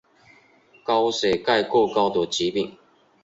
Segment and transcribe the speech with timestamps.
[0.83, 2.75] 高血钙过高的疾病。